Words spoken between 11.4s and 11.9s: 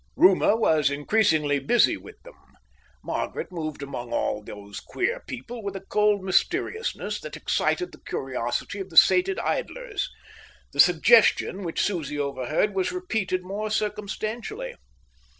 which